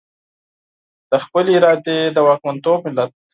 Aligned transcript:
د 1.09 1.11
خپلې 1.23 1.51
ارادې 1.59 1.97
د 2.15 2.17
واکمنتوب 2.27 2.79
ملت. 2.85 3.11